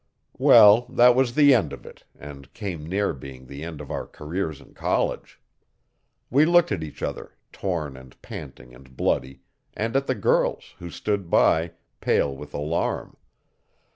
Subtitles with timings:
[0.39, 4.07] Well, that was the end of it and came near being the end of our
[4.07, 5.39] careers in college.
[6.31, 9.41] We looked at each other, torn and panting and bloody,
[9.75, 13.15] and at the girls, who stood by, pale with alarm.